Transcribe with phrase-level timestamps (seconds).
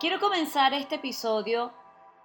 [0.00, 1.72] Quiero comenzar este episodio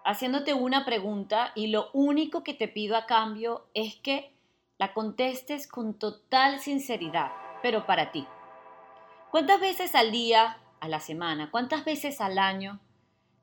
[0.06, 4.38] haciéndote una pregunta y lo único que te pido a cambio es que
[4.78, 7.32] la contestes con total sinceridad,
[7.64, 8.28] pero para ti.
[9.32, 12.80] ¿Cuántas veces al día, a la semana, cuántas veces al año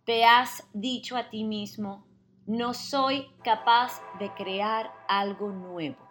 [0.05, 2.07] te has dicho a ti mismo,
[2.47, 6.09] no soy capaz de crear algo nuevo?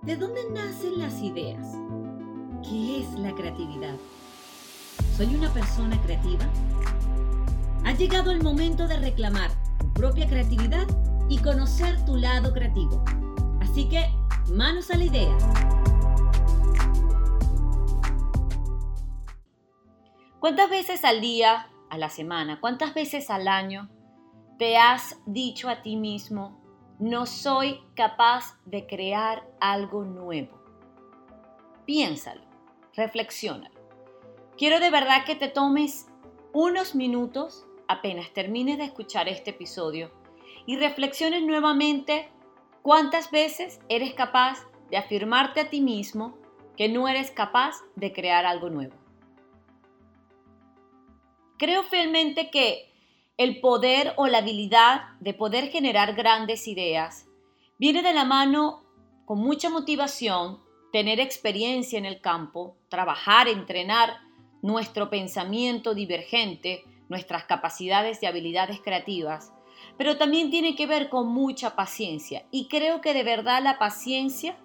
[0.00, 1.76] ¿De dónde nacen las ideas?
[2.62, 3.96] ¿Qué es la creatividad?
[5.16, 6.44] ¿Soy una persona creativa?
[7.84, 10.86] Ha llegado el momento de reclamar tu propia creatividad
[11.28, 13.04] y conocer tu lado creativo.
[13.60, 14.06] Así que,
[14.52, 15.36] manos a la idea.
[20.38, 23.90] ¿Cuántas veces al día, a la semana, cuántas veces al año
[24.58, 26.62] te has dicho a ti mismo,
[27.00, 30.62] no soy capaz de crear algo nuevo?
[31.86, 32.51] Piénsalo,
[32.94, 33.74] reflexiónalo.
[34.56, 36.06] Quiero de verdad que te tomes
[36.52, 40.10] unos minutos apenas termines de escuchar este episodio
[40.66, 42.28] y reflexiones nuevamente
[42.82, 46.38] cuántas veces eres capaz de afirmarte a ti mismo
[46.76, 48.94] que no eres capaz de crear algo nuevo.
[51.58, 52.92] Creo fielmente que
[53.36, 57.26] el poder o la habilidad de poder generar grandes ideas
[57.78, 58.82] viene de la mano
[59.24, 60.60] con mucha motivación,
[60.92, 64.20] tener experiencia en el campo, trabajar, entrenar
[64.60, 69.52] nuestro pensamiento divergente, nuestras capacidades y habilidades creativas,
[69.98, 72.46] pero también tiene que ver con mucha paciencia.
[72.50, 74.56] Y creo que de verdad la paciencia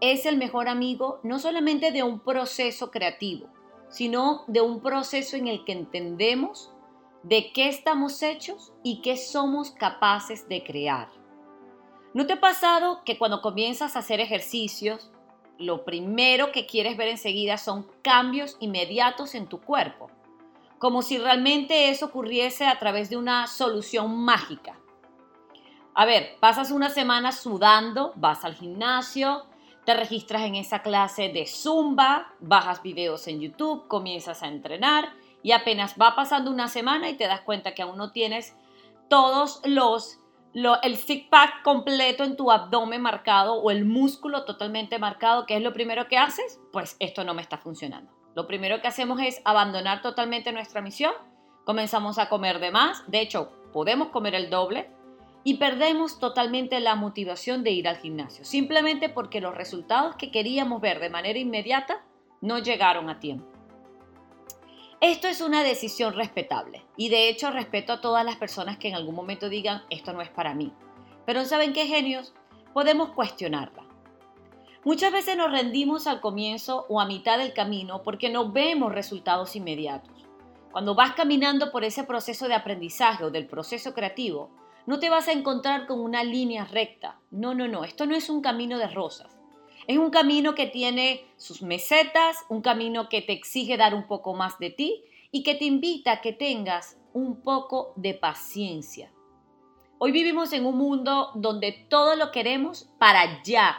[0.00, 3.48] es el mejor amigo no solamente de un proceso creativo,
[3.88, 6.72] sino de un proceso en el que entendemos
[7.22, 11.08] de qué estamos hechos y qué somos capaces de crear.
[12.14, 15.10] ¿No te ha pasado que cuando comienzas a hacer ejercicios,
[15.58, 20.10] lo primero que quieres ver enseguida son cambios inmediatos en tu cuerpo?
[20.78, 24.78] como si realmente eso ocurriese a través de una solución mágica.
[25.94, 29.46] A ver, pasas una semana sudando, vas al gimnasio,
[29.84, 35.12] te registras en esa clase de zumba, bajas videos en YouTube, comienzas a entrenar
[35.42, 38.54] y apenas va pasando una semana y te das cuenta que aún no tienes
[39.08, 40.18] todos los,
[40.82, 45.62] el six pack completo en tu abdomen marcado o el músculo totalmente marcado, ¿qué es
[45.62, 46.60] lo primero que haces?
[46.72, 48.10] Pues esto no me está funcionando.
[48.34, 51.12] Lo primero que hacemos es abandonar totalmente nuestra misión,
[51.64, 54.88] comenzamos a comer de más, de hecho podemos comer el doble
[55.44, 60.80] y perdemos totalmente la motivación de ir al gimnasio, simplemente porque los resultados que queríamos
[60.80, 62.02] ver de manera inmediata
[62.40, 63.55] no llegaron a tiempo.
[65.02, 68.94] Esto es una decisión respetable y de hecho respeto a todas las personas que en
[68.94, 70.72] algún momento digan esto no es para mí.
[71.26, 72.32] Pero ¿saben qué genios?
[72.72, 73.84] Podemos cuestionarla.
[74.84, 79.54] Muchas veces nos rendimos al comienzo o a mitad del camino porque no vemos resultados
[79.54, 80.24] inmediatos.
[80.72, 84.50] Cuando vas caminando por ese proceso de aprendizaje o del proceso creativo,
[84.86, 87.20] no te vas a encontrar con una línea recta.
[87.30, 89.35] No, no, no, esto no es un camino de rosas.
[89.86, 94.34] Es un camino que tiene sus mesetas, un camino que te exige dar un poco
[94.34, 99.12] más de ti y que te invita a que tengas un poco de paciencia.
[99.98, 103.78] Hoy vivimos en un mundo donde todo lo queremos para ya,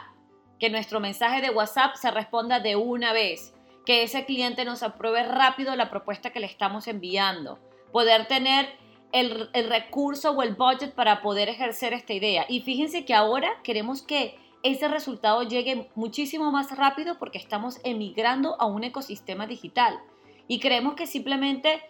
[0.58, 3.54] que nuestro mensaje de WhatsApp se responda de una vez,
[3.84, 7.58] que ese cliente nos apruebe rápido la propuesta que le estamos enviando,
[7.92, 8.68] poder tener
[9.12, 12.46] el, recurso o el budget para poder ejercer esta idea.
[12.48, 18.60] Y fíjense que ahora queremos que ese resultado llegue muchísimo más rápido porque estamos emigrando
[18.60, 19.98] a un ecosistema digital.
[20.46, 21.82] Y creemos que simplemente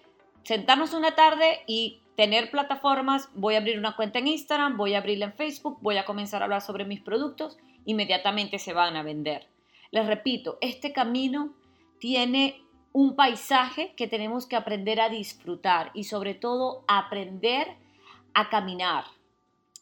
[0.42, 4.98] sentarnos una tarde y tener plataformas, voy a abrir una cuenta en Instagram, voy a
[4.98, 7.58] abrirla en Facebook, voy a comenzar a hablar sobre mis productos
[7.88, 9.48] inmediatamente se van a vender.
[9.90, 11.54] Les repito, este camino
[11.98, 12.62] tiene
[12.92, 17.66] un paisaje que tenemos que aprender a disfrutar y sobre todo aprender
[18.34, 19.04] a caminar,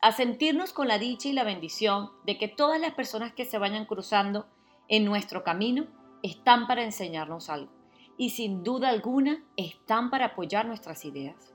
[0.07, 3.59] a sentirnos con la dicha y la bendición de que todas las personas que se
[3.59, 4.47] vayan cruzando
[4.87, 5.89] en nuestro camino
[6.23, 7.73] están para enseñarnos algo
[8.17, 11.53] y sin duda alguna están para apoyar nuestras ideas.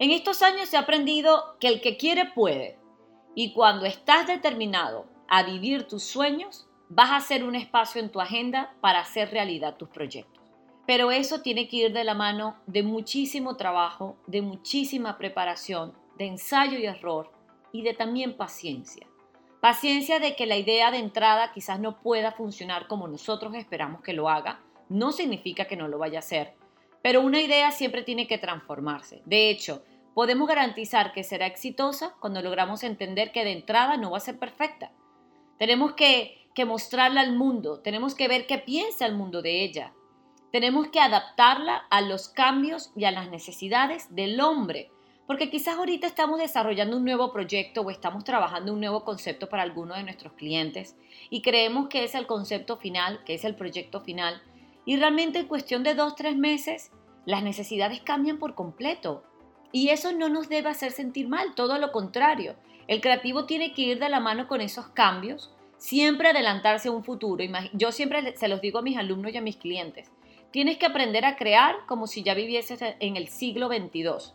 [0.00, 2.76] En estos años ha aprendido que el que quiere puede
[3.36, 8.20] y cuando estás determinado a vivir tus sueños, vas a hacer un espacio en tu
[8.20, 10.42] agenda para hacer realidad tus proyectos.
[10.88, 16.26] Pero eso tiene que ir de la mano de muchísimo trabajo, de muchísima preparación, de
[16.26, 17.30] ensayo y error
[17.72, 19.06] y de también paciencia.
[19.60, 24.12] Paciencia de que la idea de entrada quizás no pueda funcionar como nosotros esperamos que
[24.12, 26.54] lo haga, no significa que no lo vaya a hacer,
[27.02, 29.22] pero una idea siempre tiene que transformarse.
[29.24, 29.82] De hecho,
[30.14, 34.38] podemos garantizar que será exitosa cuando logramos entender que de entrada no va a ser
[34.38, 34.92] perfecta,
[35.58, 39.92] tenemos que, que mostrarla al mundo, tenemos que ver qué piensa el mundo de ella.
[40.52, 44.90] Tenemos que adaptarla a los cambios y a las necesidades del hombre,
[45.28, 49.62] porque quizás ahorita estamos desarrollando un nuevo proyecto o estamos trabajando un nuevo concepto para
[49.62, 50.96] alguno de nuestros clientes
[51.28, 54.40] y creemos que es el concepto final, que es el proyecto final,
[54.86, 56.92] y realmente en cuestión de dos, tres meses
[57.26, 59.22] las necesidades cambian por completo.
[59.70, 62.54] Y eso no nos debe hacer sentir mal, todo lo contrario.
[62.86, 67.04] El creativo tiene que ir de la mano con esos cambios, siempre adelantarse a un
[67.04, 67.44] futuro.
[67.74, 70.10] Yo siempre se los digo a mis alumnos y a mis clientes.
[70.52, 74.32] Tienes que aprender a crear como si ya vivieses en el siglo 22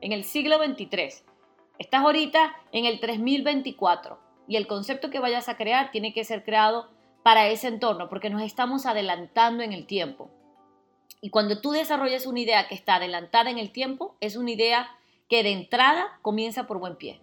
[0.00, 1.24] en el siglo 23.
[1.78, 6.44] Estás ahorita en el 3024 y el concepto que vayas a crear tiene que ser
[6.44, 6.88] creado
[7.22, 10.30] para ese entorno porque nos estamos adelantando en el tiempo.
[11.20, 14.88] Y cuando tú desarrollas una idea que está adelantada en el tiempo, es una idea
[15.28, 17.20] que de entrada comienza por buen pie.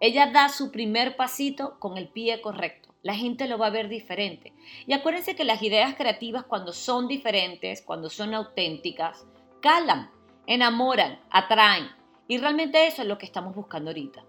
[0.00, 2.92] Ella da su primer pasito con el pie correcto.
[3.02, 4.52] La gente lo va a ver diferente.
[4.86, 9.26] Y acuérdense que las ideas creativas cuando son diferentes, cuando son auténticas,
[9.60, 10.10] calan,
[10.46, 11.88] enamoran, atraen.
[12.32, 14.24] Y realmente eso es lo que estamos buscando ahorita.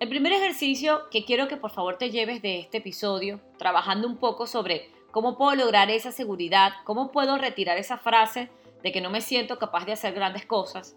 [0.00, 4.16] El primer ejercicio que quiero que por favor te lleves de este episodio, trabajando un
[4.16, 8.50] poco sobre cómo puedo lograr esa seguridad, cómo puedo retirar esa frase
[8.82, 10.96] de que no me siento capaz de hacer grandes cosas.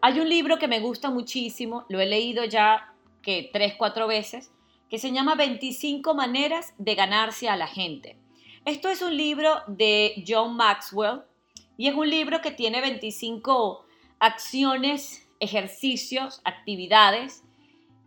[0.00, 4.52] Hay un libro que me gusta muchísimo, lo he leído ya que tres, cuatro veces,
[4.88, 8.16] que se llama 25 maneras de ganarse a la gente.
[8.64, 11.22] Esto es un libro de John Maxwell
[11.76, 13.84] y es un libro que tiene 25
[14.20, 17.42] acciones ejercicios, actividades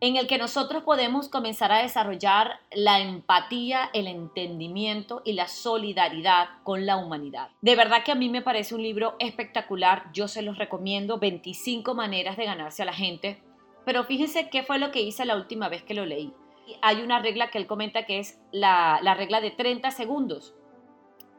[0.06, 6.50] en el que nosotros podemos comenzar a desarrollar la empatía, el entendimiento y la solidaridad
[6.64, 7.52] con la humanidad.
[7.62, 11.96] De verdad que a mí me parece un libro espectacular, yo se los recomiendo, 25
[11.96, 13.42] maneras de ganarse a la gente,
[13.86, 16.34] pero fíjense qué fue lo que hice la última vez que lo leí.
[16.82, 20.54] Hay una regla que él comenta que es la, la regla de 30 segundos.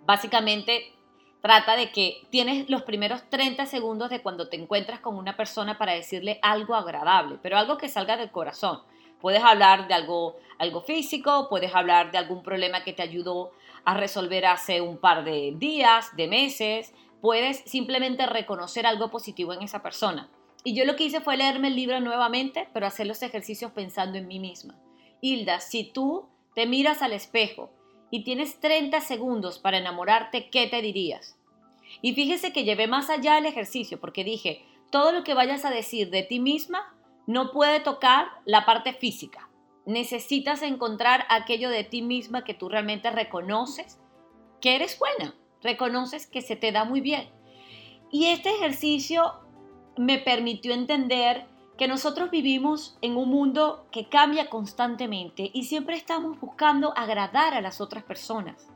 [0.07, 0.94] Básicamente
[1.45, 5.77] Trata de que tienes los primeros 30 segundos de cuando te encuentras con una persona
[5.77, 8.81] para decirle algo agradable, pero algo que salga del corazón.
[9.21, 13.53] Puedes hablar de algo, algo físico, puedes hablar de algún problema que te ayudó
[13.85, 16.95] a resolver hace un par de días, de meses.
[17.21, 20.31] Puedes simplemente reconocer algo positivo en esa persona.
[20.65, 24.17] Y yo lo que hice fue leerme el libro nuevamente, pero hacer los ejercicios pensando
[24.17, 24.77] en mí misma.
[25.21, 27.69] Hilda, si tú te miras al espejo
[28.15, 31.37] y tienes 30 segundos para enamorarte, ¿qué te dirías?
[32.01, 35.71] Y fíjese que llevé más allá el ejercicio porque dije, todo lo que vayas a
[35.73, 36.97] decir de ti misma
[37.27, 39.51] no puede tocar la parte física.
[39.85, 43.99] Necesitas encontrar aquello de ti misma que tú realmente reconoces
[44.61, 47.29] que eres buena, reconoces que se te da muy bien.
[48.13, 49.41] Y este ejercicio
[49.97, 56.39] me permitió entender que nosotros vivimos en un mundo que cambia constantemente y siempre estamos
[56.41, 58.69] buscando agradar a las otras personas.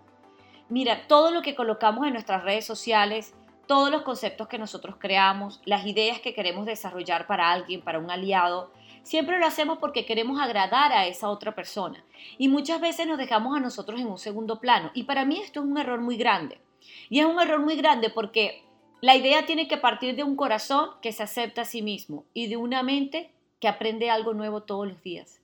[0.68, 3.34] Mira, todo lo que colocamos en nuestras redes sociales,
[3.66, 8.10] todos los conceptos que nosotros creamos, las ideas que queremos desarrollar para alguien, para un
[8.10, 8.72] aliado,
[9.02, 12.04] siempre lo hacemos porque queremos agradar a esa otra persona.
[12.36, 14.90] Y muchas veces nos dejamos a nosotros en un segundo plano.
[14.92, 16.60] Y para mí esto es un error muy grande.
[17.08, 18.64] Y es un error muy grande porque
[19.00, 22.48] la idea tiene que partir de un corazón que se acepta a sí mismo y
[22.48, 23.30] de una mente
[23.60, 25.40] que aprende algo nuevo todos los días.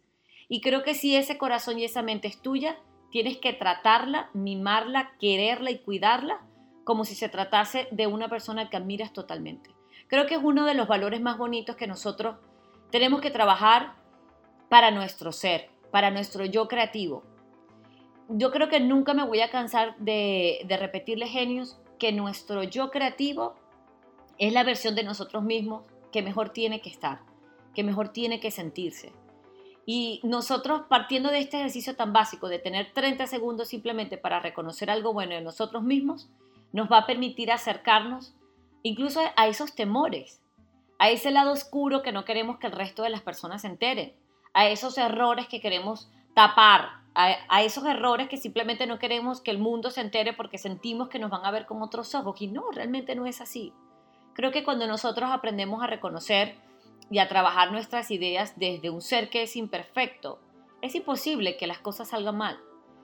[0.49, 2.79] Y creo que si ese corazón y esa mente es tuya,
[3.11, 6.41] tienes que tratarla, mimarla, quererla y cuidarla
[6.85, 9.71] como si se tratase de una persona que admiras totalmente.
[10.09, 12.37] Creo que es uno de los valores más bonitos que nosotros
[12.91, 13.95] tenemos que trabajar
[14.69, 17.23] para nuestro ser, para nuestro yo creativo.
[18.29, 23.55] Yo creo que nunca me voy a cansar de, repetirle genios que nuestro yo creativo
[24.39, 27.21] es la versión de nosotros mismos que mejor tiene que estar,
[27.75, 29.13] que mejor tiene que sentirse.
[29.87, 34.91] Y nosotros partiendo de este ejercicio tan básico de tener 30 segundos simplemente para reconocer
[34.91, 36.31] algo bueno de nosotros mismos,
[36.73, 38.35] nos va a permitir acercarnos
[38.83, 40.41] incluso a esos temores,
[40.99, 44.15] a ese lado oscuro que no queremos que el resto de las personas se enteren,
[44.53, 49.59] a esos errores que queremos tapar, a, esos errores que simplemente no queremos que el
[49.59, 52.41] mundo se entere porque sentimos que nos van a ver con otros ojos.
[52.41, 53.73] Y no, realmente no es así.
[54.35, 56.57] Creo que cuando nosotros aprendemos a reconocer
[57.11, 60.41] y a trabajar nuestras ideas desde un ser que es imperfecto,
[60.83, 62.59] es imposible que las cosas salgan mal.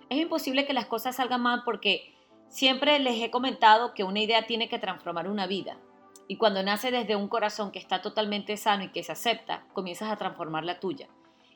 [0.09, 2.13] Es imposible que las cosas salgan mal porque
[2.49, 5.79] siempre les he comentado que una idea tiene que transformar una vida.
[6.27, 10.11] Y cuando nace desde un corazón que está totalmente sano y que se acepta, comienzas
[10.11, 11.09] a transformar la tuya.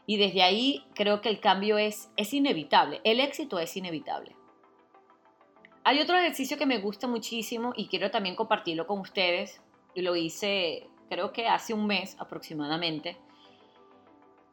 [0.07, 4.37] Y desde ahí creo que el cambio es, es inevitable, el éxito es inevitable.
[5.83, 9.61] Hay otro ejercicio que me gusta muchísimo y quiero también compartirlo con ustedes.
[9.95, 13.17] Lo hice creo que hace un mes aproximadamente.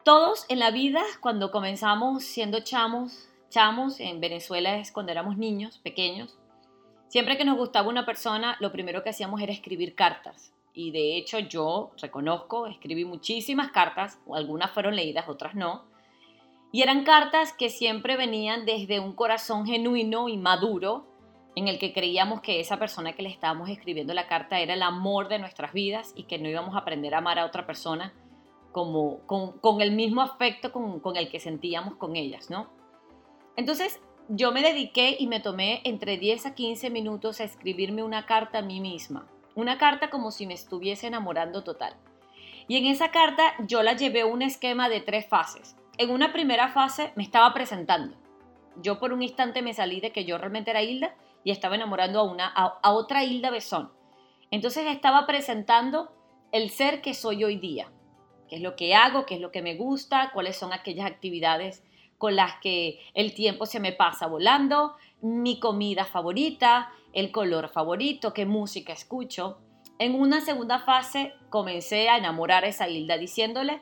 [0.03, 5.77] Todos en la vida, cuando comenzamos siendo chamos, chamos, en Venezuela es cuando éramos niños,
[5.77, 6.37] pequeños,
[7.07, 10.53] siempre que nos gustaba una persona, lo primero que hacíamos era escribir cartas.
[10.73, 15.83] Y de hecho yo reconozco, escribí muchísimas cartas, algunas fueron leídas, otras no.
[16.71, 21.05] Y eran cartas que siempre venían desde un corazón genuino y maduro,
[21.55, 24.83] en el que creíamos que esa persona que le estábamos escribiendo la carta era el
[24.83, 28.13] amor de nuestras vidas y que no íbamos a aprender a amar a otra persona
[28.71, 32.69] como, con, el mismo afecto con, el que sentíamos con ellas, ¿no?
[33.57, 33.99] Entonces
[34.29, 38.59] yo me dediqué y me tomé entre 10 a 15 minutos a escribirme una carta
[38.59, 41.95] a mí misma una carta como si me estuviese enamorando total.
[42.67, 45.75] Y en esa carta yo la llevé un esquema de tres fases.
[45.97, 48.15] En una primera fase me estaba presentando.
[48.77, 52.19] Yo por un instante me salí de que yo realmente era Hilda y estaba enamorando
[52.19, 53.91] a, una, a, otra Hilda Besón.
[54.51, 56.11] Entonces estaba presentando
[56.51, 57.91] el ser que soy hoy día,
[58.47, 61.83] qué es lo que hago, qué es lo que me gusta, cuáles son aquellas actividades
[62.17, 68.33] con las que el tiempo se me pasa volando, mi comida favorita, el color favorito,
[68.33, 69.59] qué música escucho.
[69.99, 73.81] En una segunda fase comencé a enamorar a esa Hilda diciéndole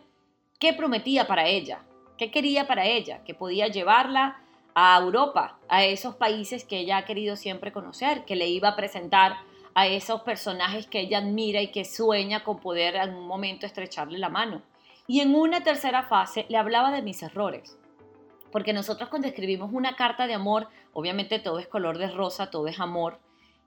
[0.59, 1.85] qué prometía para ella,
[2.17, 4.41] qué quería para ella, que podía llevarla
[4.75, 8.75] a Europa, a esos países que ella ha querido siempre conocer, que le iba a
[8.75, 9.37] presentar
[9.73, 14.17] a esos personajes que ella admira y que sueña con poder en un momento estrecharle
[14.17, 14.61] la mano.
[15.07, 17.78] Y en una tercera fase le hablaba de mis errores,
[18.51, 22.67] porque nosotros cuando escribimos una carta de amor, obviamente todo es color de rosa, todo
[22.67, 23.19] es amor,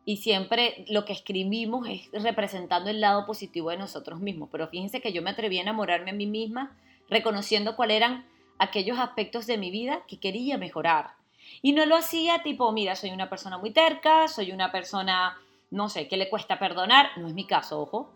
[0.05, 4.49] y siempre lo que escribimos es representando el lado positivo de nosotros mismos.
[4.51, 6.77] Pero fíjense que yo me atreví a enamorarme a mí misma,
[7.09, 8.27] reconociendo cuáles eran
[8.59, 11.15] aquellos aspectos de mi vida que quería mejorar.
[11.61, 15.39] Y no lo hacía tipo, mira, soy una persona muy terca, soy una persona,
[15.71, 18.13] no sé, que le cuesta perdonar, no es mi caso, ojo.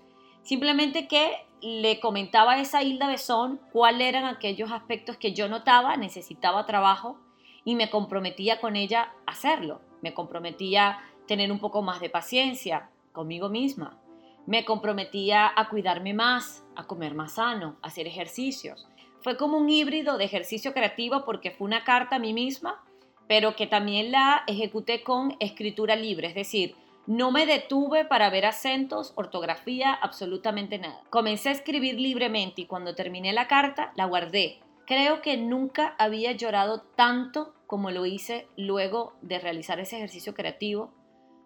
[0.47, 5.97] Simplemente que le comentaba a esa Hilda Besón cuáles eran aquellos aspectos que yo notaba,
[5.97, 7.19] necesitaba trabajo
[7.65, 9.81] y me comprometía con ella a hacerlo.
[10.03, 13.99] Me comprometía a tener un poco más de paciencia conmigo misma.
[14.47, 18.87] Me comprometía a cuidarme más, a comer más sano, a hacer ejercicios.
[19.23, 22.85] Fue como un híbrido de ejercicio creativo porque fue una carta a mí misma,
[23.27, 26.77] pero que también la ejecuté con escritura libre, es decir,
[27.07, 31.03] no me detuve para ver acentos, ortografía, absolutamente nada.
[31.11, 34.61] Comencé a escribir libremente y cuando terminé la carta la guardé.
[34.87, 40.93] Creo que nunca había llorado tanto como lo hice luego de realizar ese ejercicio creativo,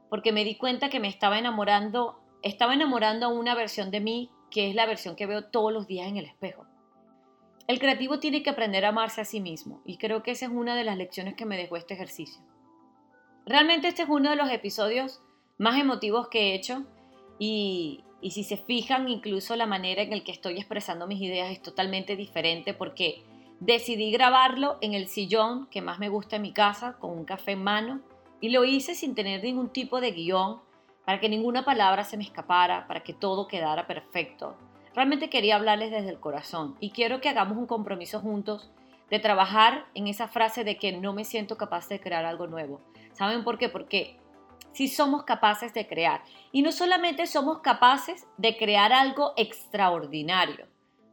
[0.09, 4.31] porque me di cuenta que me estaba enamorando, estaba enamorando a una versión de mí
[4.50, 6.67] que es la versión que veo todos los días en el espejo.
[7.69, 10.52] El creativo tiene que aprender a amarse a sí mismo y creo que esa es
[10.52, 12.43] una de las lecciones que me dejó este ejercicio.
[13.47, 15.23] Realmente este es uno de los episodios
[15.61, 16.85] más emotivos que he hecho
[17.38, 21.61] y, si se fijan, incluso la manera en la que estoy expresando mis ideas es
[21.61, 23.23] totalmente diferente porque
[23.61, 27.52] decidí grabarlo en el sillón que más me gusta en mi casa, con un café
[27.52, 28.00] en mano,
[28.40, 30.61] y lo hice sin tener ningún tipo de guion,
[31.05, 34.57] para que ninguna palabra se me escapara, para que todo quedara perfecto.
[34.95, 38.71] Realmente quería hablarles desde el corazón y quiero que hagamos un compromiso juntos
[39.11, 42.81] de trabajar en esa frase de que no me siento capaz de crear algo nuevo.
[43.12, 43.69] ¿Saben por qué?
[43.69, 44.19] Porque
[44.72, 46.22] si somos capaces de crear.
[46.52, 50.66] Y no solamente somos capaces de crear algo extraordinario,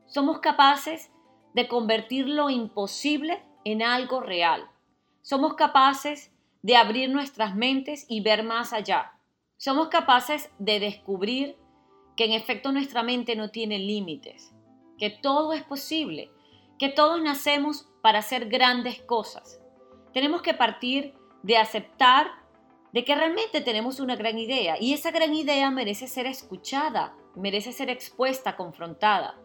[0.07, 1.11] somos capaces
[1.53, 4.69] de convertir lo imposible en algo real.
[5.21, 9.13] Somos capaces de abrir nuestras mentes y ver más allá.
[9.57, 11.57] Somos capaces de descubrir
[12.15, 14.53] que en efecto nuestra mente no tiene límites,
[14.97, 16.31] que todo es posible,
[16.79, 19.59] que todos nacemos para hacer grandes cosas.
[20.13, 22.27] Tenemos que partir de aceptar
[22.93, 27.71] de que realmente tenemos una gran idea y esa gran idea merece ser escuchada, merece
[27.71, 29.35] ser expuesta, confrontada.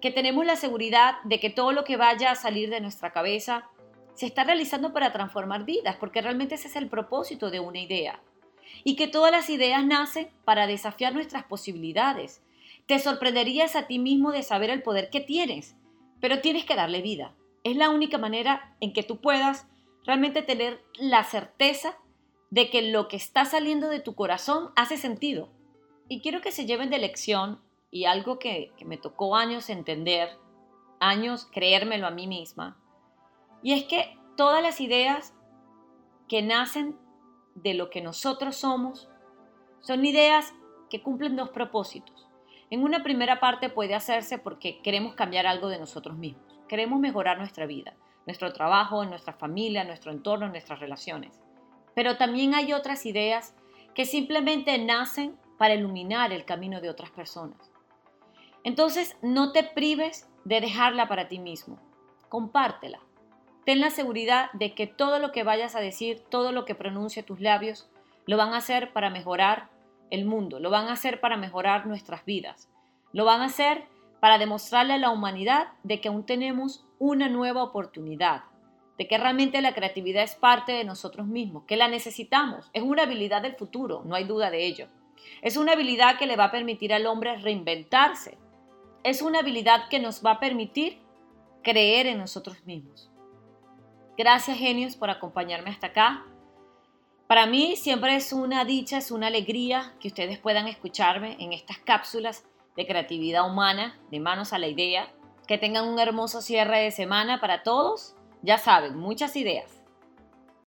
[0.00, 3.68] Que tenemos la seguridad de que todo lo que vaya a salir de nuestra cabeza
[4.14, 8.20] se está realizando para transformar vidas, porque realmente ese es el propósito de una idea.
[8.84, 12.42] Y que todas las ideas nacen para desafiar nuestras posibilidades.
[12.86, 15.76] Te sorprenderías a ti mismo de saber el poder que tienes,
[16.20, 17.34] pero tienes que darle vida.
[17.64, 19.66] Es la única manera en que tú puedas
[20.04, 21.96] realmente tener la certeza
[22.52, 25.48] de que lo que está saliendo de tu corazón hace sentido.
[26.06, 30.28] Y quiero que se lleven de lección y algo que, me tocó años entender,
[31.00, 32.78] años creérmelo a mí misma,
[33.62, 35.34] y es que todas las ideas
[36.28, 36.98] que nacen
[37.54, 39.08] de lo que nosotros somos
[39.80, 40.52] son ideas
[40.90, 42.28] que cumplen dos propósitos.
[42.68, 47.38] En una primera parte puede hacerse porque queremos cambiar algo de nosotros mismos, queremos mejorar
[47.38, 47.94] nuestra vida,
[48.26, 51.40] nuestro trabajo, nuestra familia, nuestro entorno, nuestras relaciones.
[51.94, 53.54] Pero también hay otras ideas
[53.94, 57.70] que simplemente nacen para iluminar el camino de otras personas.
[58.64, 61.78] Entonces, no te prives de dejarla para ti mismo.
[62.28, 63.00] Compártela.
[63.64, 67.22] ten la seguridad de que todo lo que vayas a decir, todo lo que pronuncie
[67.22, 67.88] tus labios,
[68.26, 69.68] lo van a hacer para mejorar
[70.10, 72.68] el mundo, lo van a hacer para mejorar nuestras vidas,
[73.12, 73.84] lo van a hacer
[74.20, 78.44] para demostrarle a la humanidad de que aún tenemos una nueva oportunidad,
[79.02, 83.02] de que realmente la creatividad es parte de nosotros mismos, que la necesitamos, es una
[83.02, 84.86] habilidad del futuro, no hay duda de ello.
[85.42, 88.38] Es una habilidad que le va a permitir al hombre reinventarse.
[89.02, 91.00] Es una habilidad que nos va a permitir
[91.64, 93.10] creer en nosotros mismos.
[94.16, 96.24] Gracias genios por acompañarme hasta acá.
[97.26, 101.78] Para mí siempre es una dicha, es una alegría que ustedes puedan escucharme en estas
[101.78, 102.44] cápsulas
[102.76, 105.12] de creatividad humana, de manos a la idea.
[105.48, 108.14] Que tengan un hermoso cierre de semana para todos.
[108.42, 109.81] Ya saben, muchas ideas.